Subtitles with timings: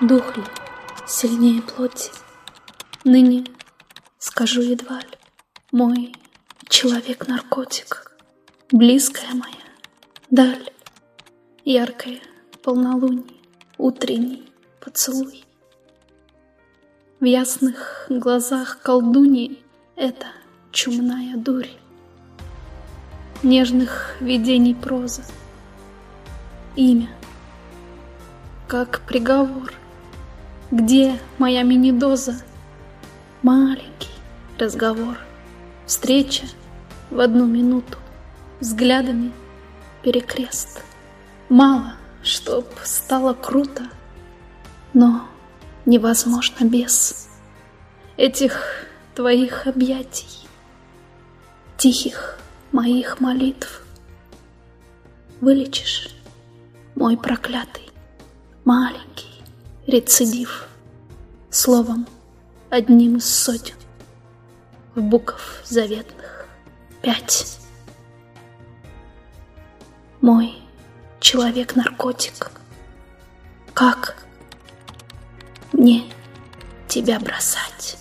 [0.00, 0.44] Дух ли
[1.08, 2.12] сильнее плоти?
[3.02, 3.44] Ныне
[4.20, 5.18] скажу едва ли,
[5.72, 6.14] Мой
[6.68, 8.16] человек-наркотик,
[8.70, 9.54] Близкая моя
[10.30, 10.70] даль,
[11.64, 12.20] Яркое
[12.62, 13.40] полнолуние,
[13.76, 14.48] Утренний
[14.80, 15.44] поцелуй.
[17.18, 19.58] В ясных глазах колдуньи
[19.96, 20.28] Это
[20.70, 21.70] чумная дурь.
[23.42, 25.24] Нежных видений проза,
[26.76, 27.10] Имя,
[28.68, 29.72] как приговор—
[30.70, 32.42] где моя мини-доза?
[33.42, 34.10] Маленький
[34.58, 35.16] разговор.
[35.86, 36.46] Встреча
[37.10, 37.96] в одну минуту.
[38.60, 39.32] Взглядами
[40.02, 40.82] перекрест.
[41.48, 43.84] Мало, чтоб стало круто,
[44.92, 45.26] но
[45.86, 47.28] невозможно без
[48.16, 50.46] этих твоих объятий,
[51.78, 52.38] тихих
[52.72, 53.82] моих молитв.
[55.40, 56.10] Вылечишь
[56.94, 57.88] мой проклятый
[58.64, 59.07] маленький
[59.88, 60.68] рецидив.
[61.50, 62.06] Словом,
[62.68, 63.74] одним из сотен.
[64.94, 66.46] В букв заветных
[67.00, 67.58] пять.
[70.20, 70.54] Мой
[71.20, 72.50] человек-наркотик.
[73.72, 74.22] Как
[75.72, 76.04] мне
[76.86, 77.96] тебя бросать?